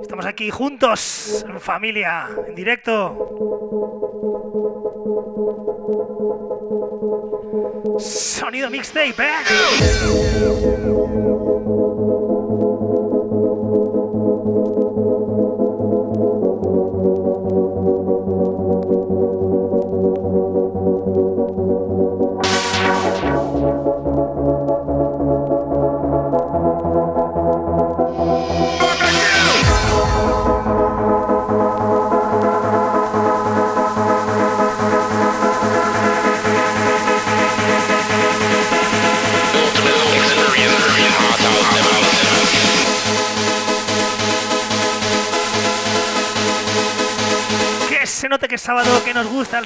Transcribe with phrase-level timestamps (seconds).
[0.00, 3.14] Estamos aquí juntos, en familia, en directo.
[7.98, 9.87] Sonido mixtape, ¿eh?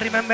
[0.03, 0.32] Remember.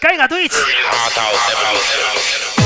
[0.00, 0.54] Caiga Twitch.
[0.66, 0.96] mirando
[2.56, 2.59] a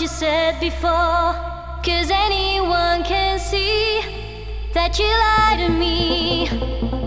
[0.00, 1.34] you said before.
[1.84, 4.00] Cause anyone can see
[4.72, 6.99] that you lied to me.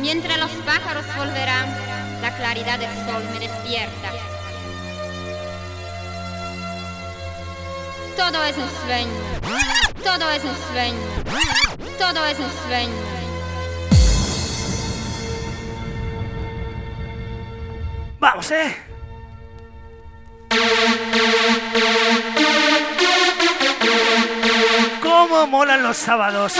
[0.00, 1.66] Mientras los pájaros volverán,
[2.22, 4.12] la claridad del sol me despierta.
[8.16, 9.12] Todo es un sueño,
[10.04, 10.98] todo es un sueño,
[11.98, 13.18] todo es un sueño.
[18.20, 18.76] Vamos, ¿eh?
[25.02, 26.54] ¿Cómo molan los sábados?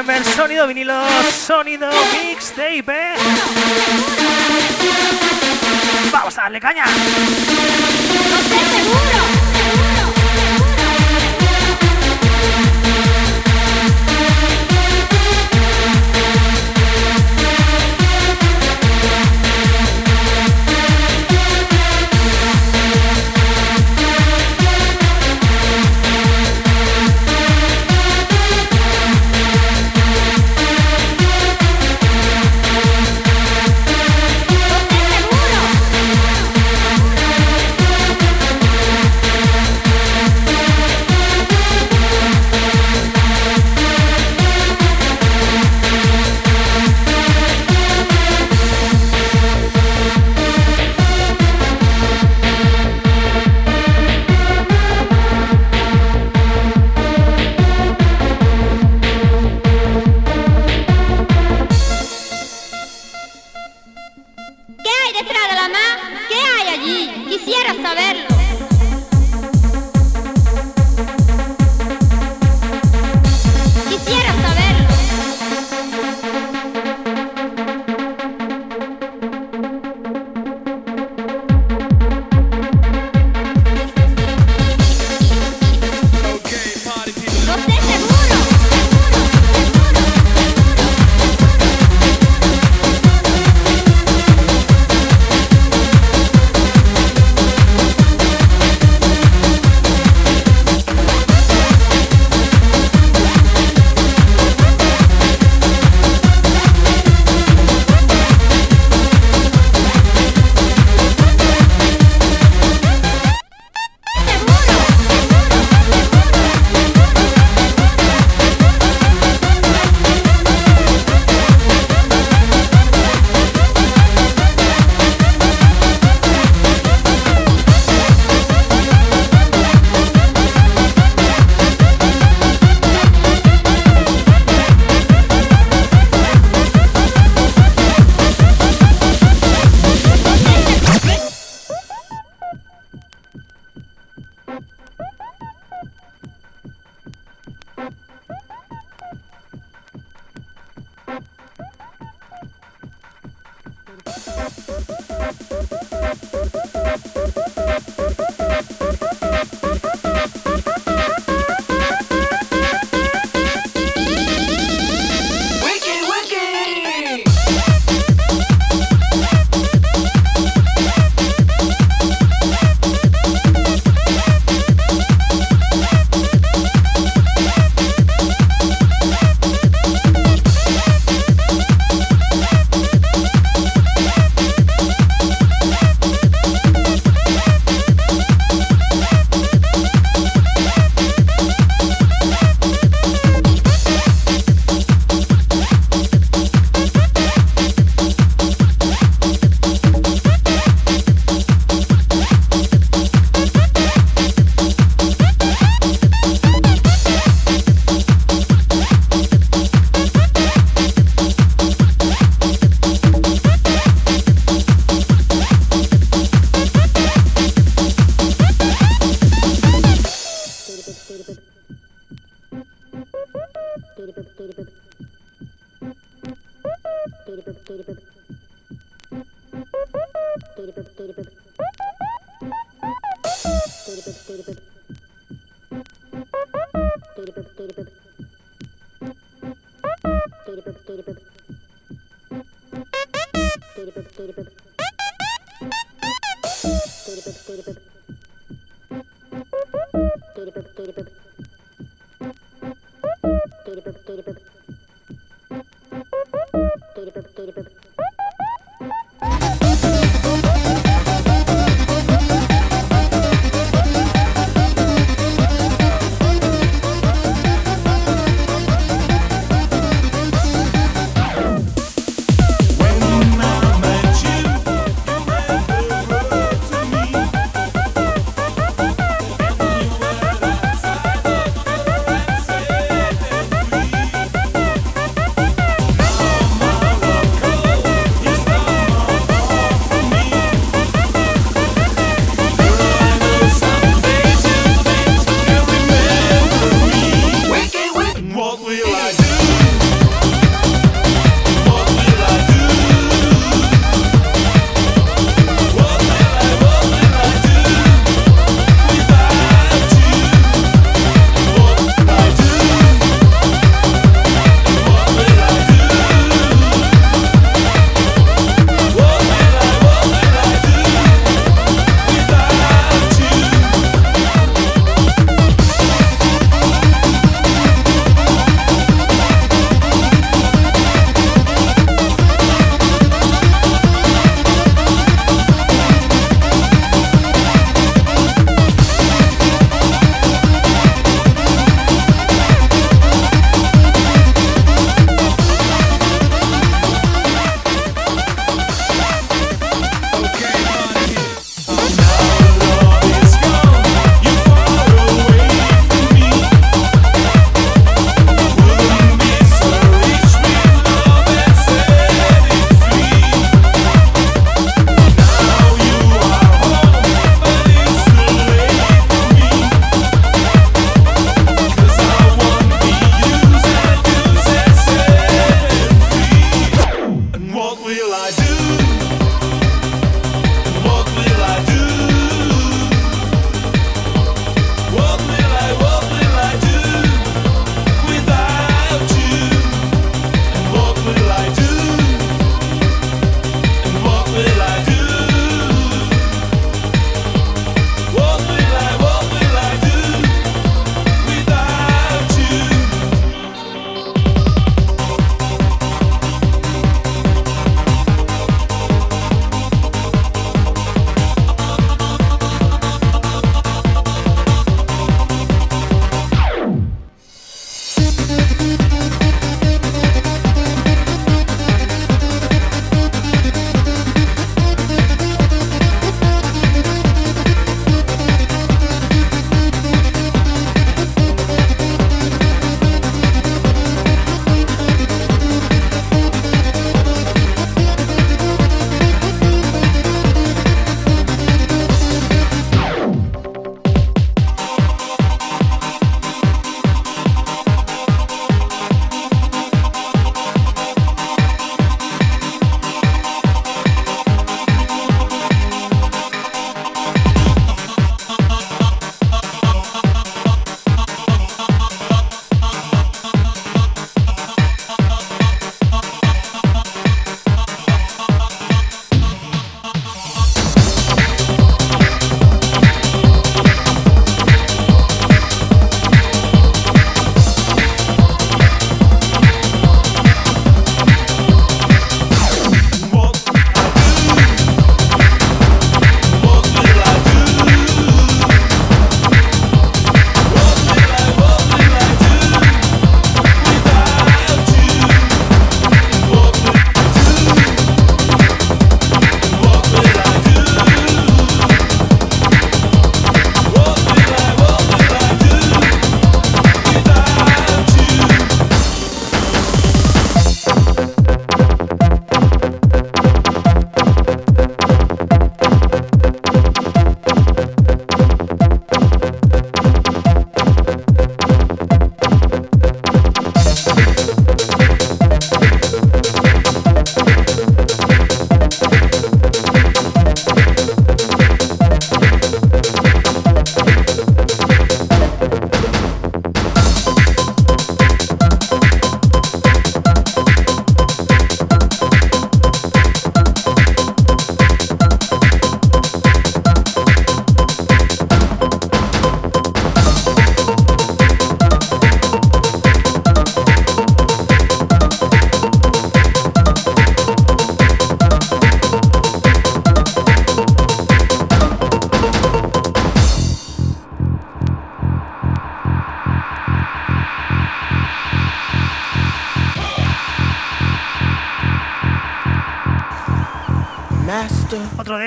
[0.00, 0.94] Remember, sonido vinilo,
[1.30, 1.90] sonido
[2.24, 2.88] mixtape.
[2.88, 3.14] ¿eh?
[6.10, 6.84] Vamos a darle caña.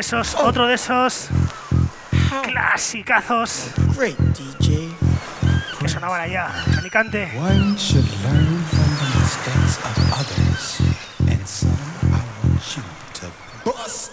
[0.03, 1.29] Esos, otro de esos
[2.43, 3.67] clasicazos
[5.79, 7.31] que sonaban allá, Alicante.
[7.37, 10.81] One should learn from the mistakes of others,
[11.31, 11.71] and some
[12.11, 12.83] I want you
[13.13, 13.31] to
[13.63, 14.11] bust.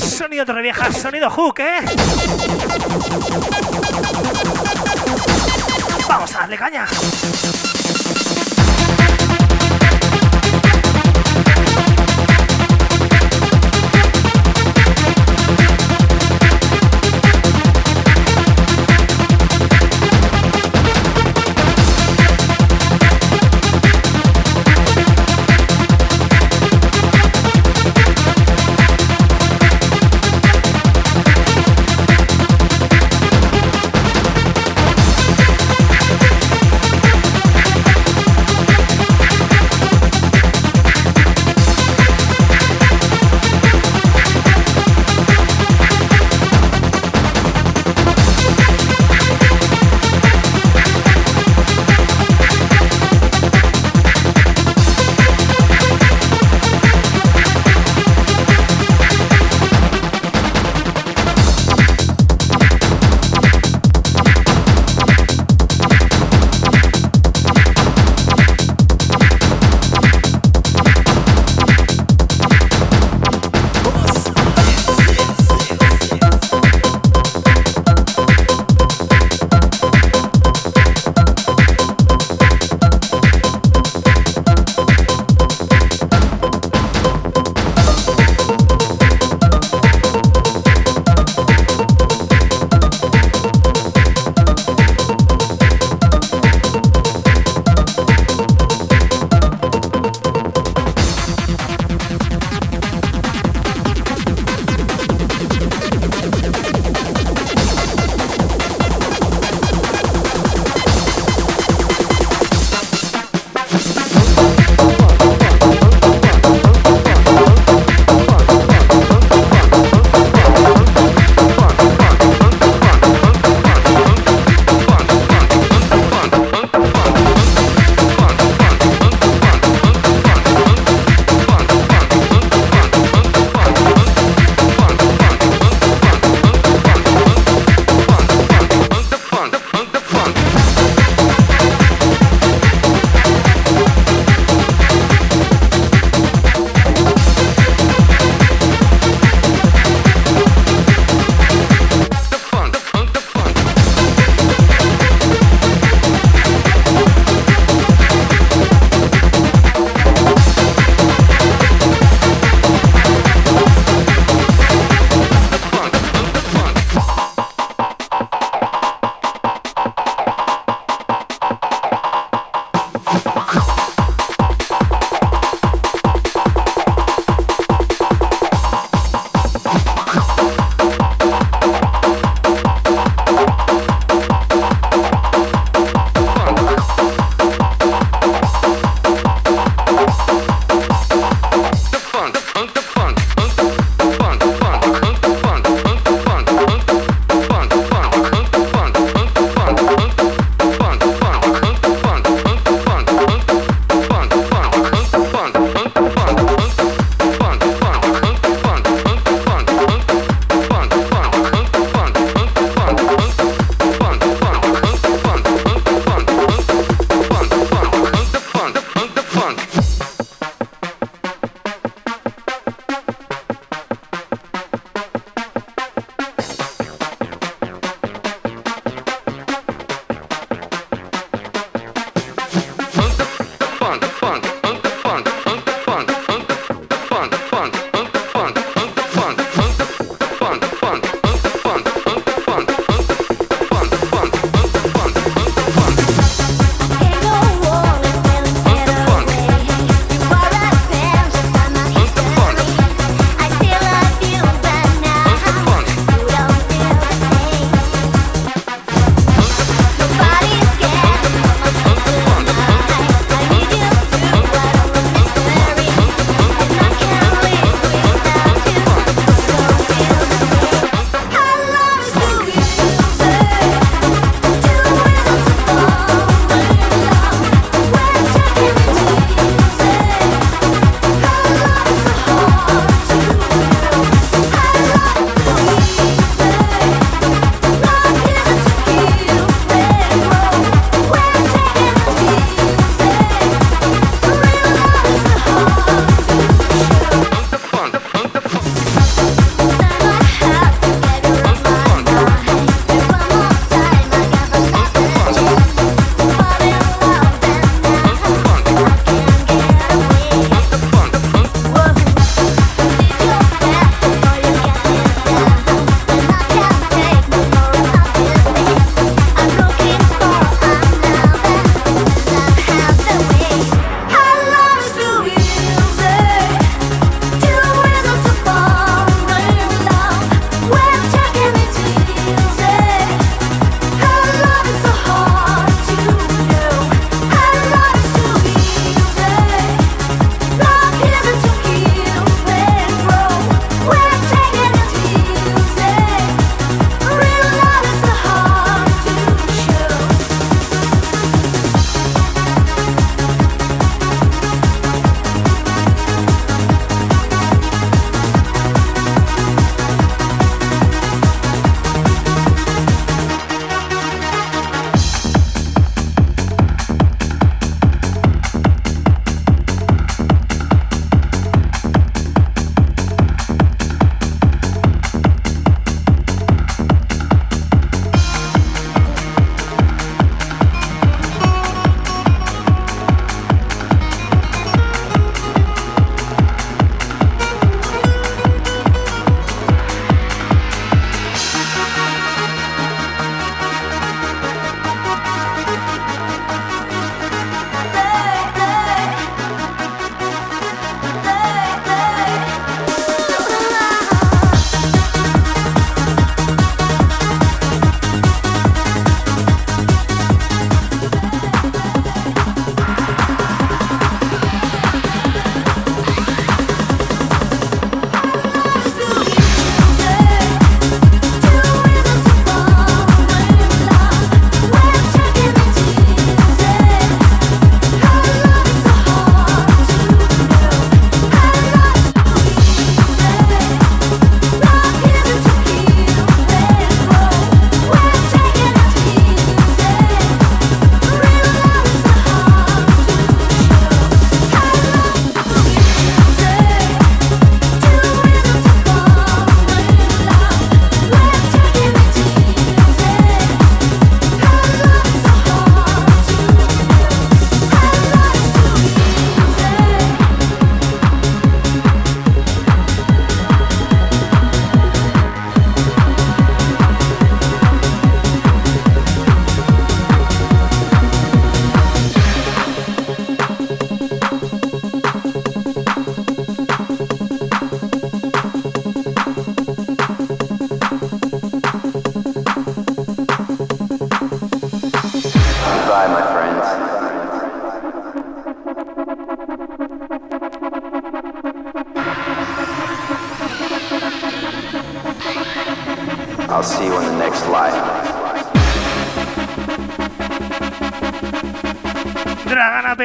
[0.00, 1.84] Sonido Torrevieja, sonido hook, ¿eh?
[6.08, 6.86] Vamos a darle caña.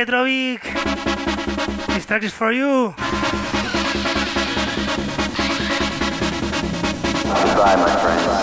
[0.07, 0.63] Petrovic.
[1.89, 2.95] This track is for you.
[7.27, 8.36] My friend.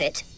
[0.00, 0.29] it.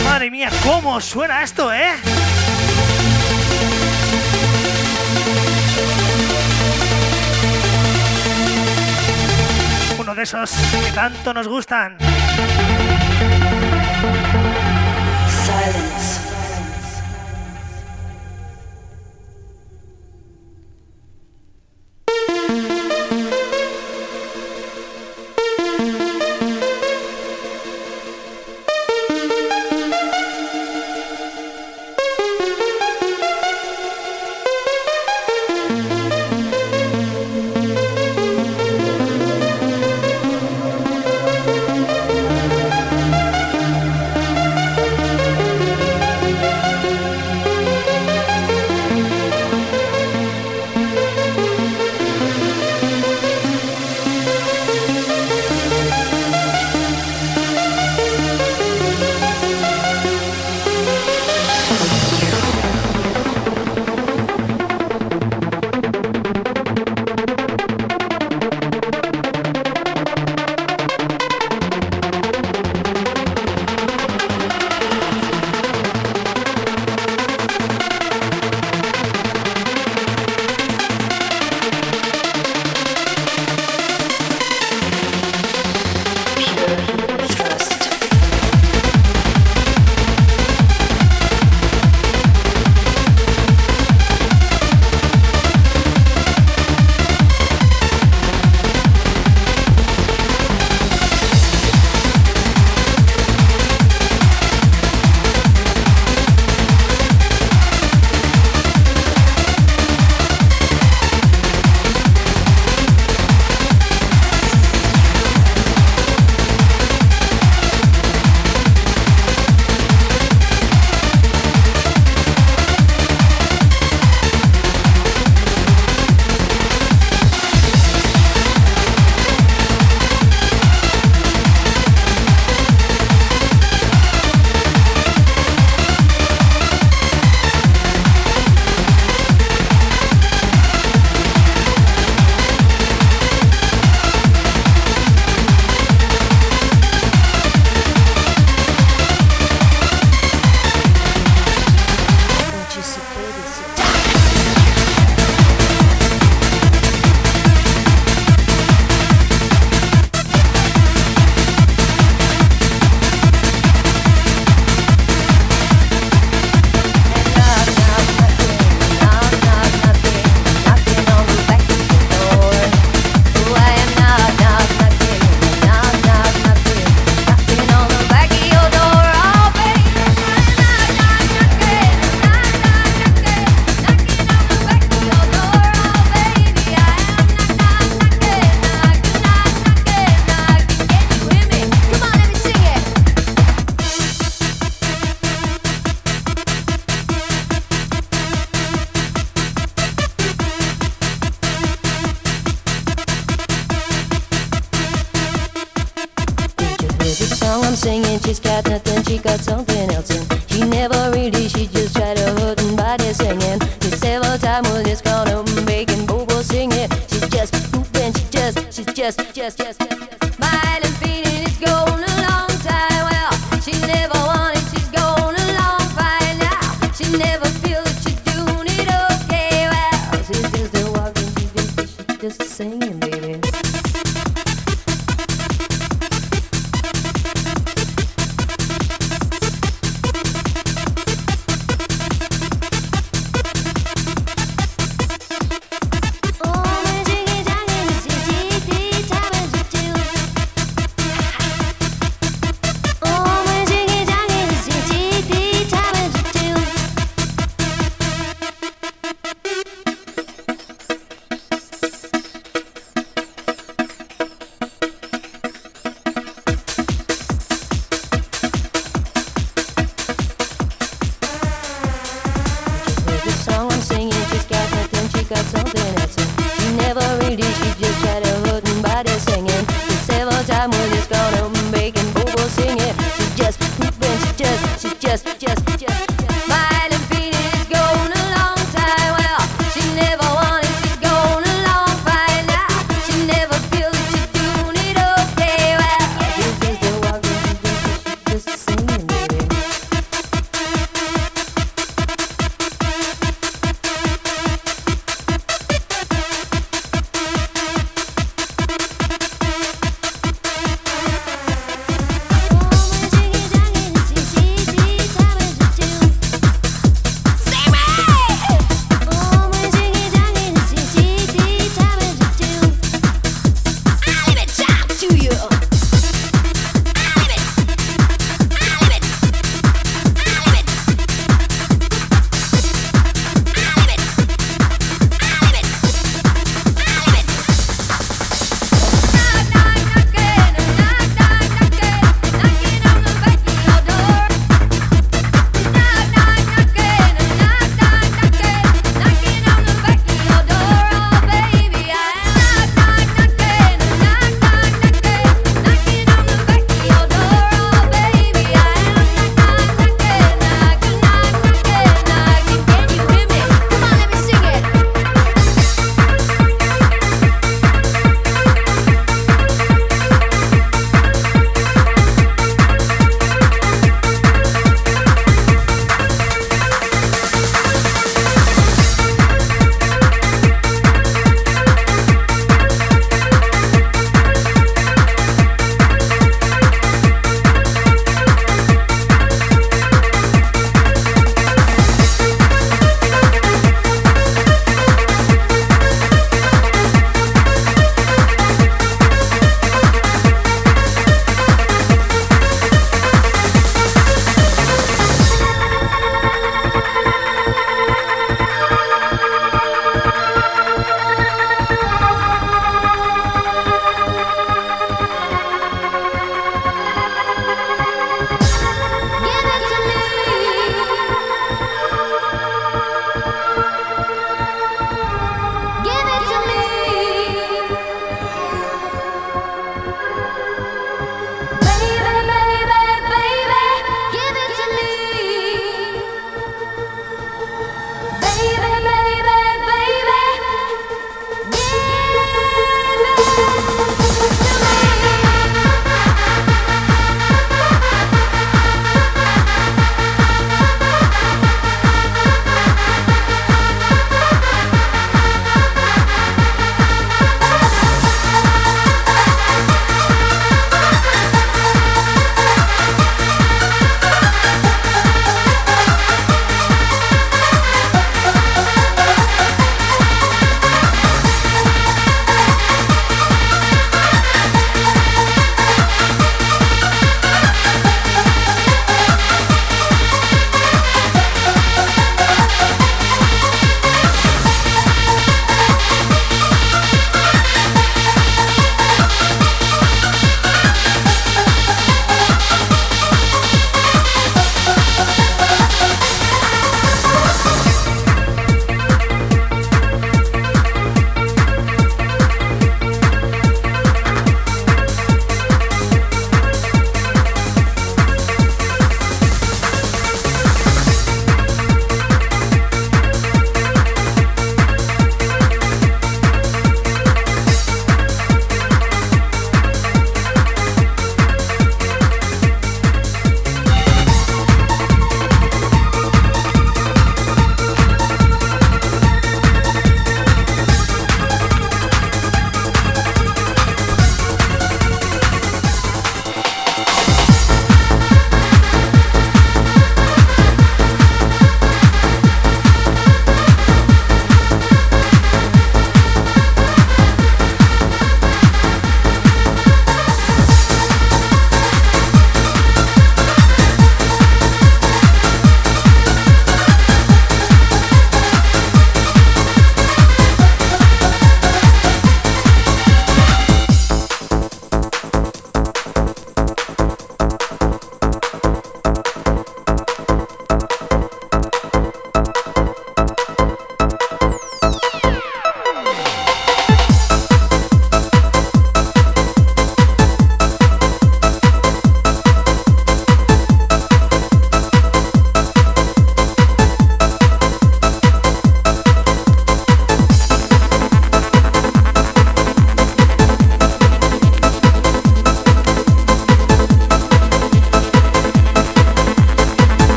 [0.00, 1.92] Madre mía, cómo suena esto, ¿eh?
[9.98, 11.96] Uno de esos que tanto nos gustan.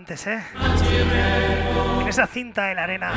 [0.00, 0.42] Antes, ¿eh?
[2.00, 3.12] En esa cinta en la arena.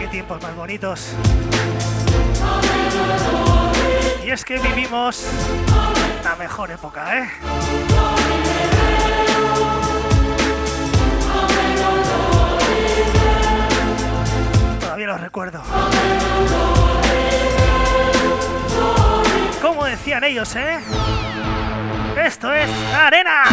[0.00, 1.14] Qué tiempos más bonitos.
[4.24, 5.24] Y es que vivimos
[6.24, 7.95] la mejor época, ¿eh?
[19.96, 20.78] Decían ellos, ¿eh?
[22.22, 23.44] Esto es arena.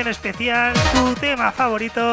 [0.00, 2.09] Petición especial, tu tema favorito.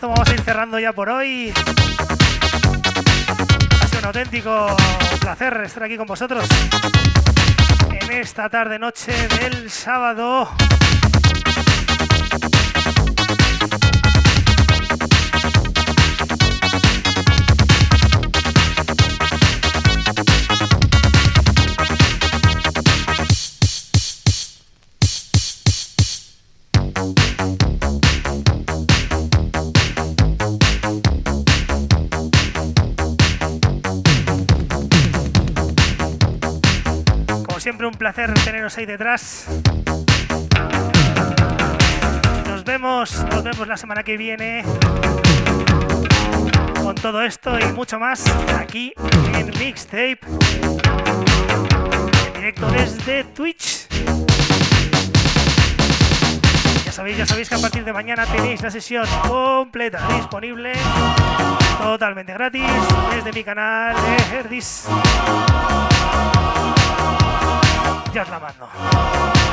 [0.00, 1.52] Vamos a ir cerrando ya por hoy.
[3.82, 4.74] Ha sido un auténtico
[5.20, 6.48] placer estar aquí con vosotros
[7.90, 10.48] en esta tarde noche del sábado.
[37.94, 39.46] Un placer teneros ahí detrás.
[42.48, 44.64] Nos vemos, nos vemos la semana que viene
[46.82, 48.26] con todo esto y mucho más
[48.58, 48.92] aquí
[49.34, 50.18] en Mixtape.
[52.26, 53.86] En directo desde Twitch.
[56.84, 60.72] Ya sabéis, ya sabéis que a partir de mañana tenéis la sesión completa disponible
[61.78, 62.64] totalmente gratis
[63.14, 64.88] desde mi canal de Herdis
[68.20, 69.43] os la.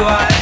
[0.00, 0.39] you are.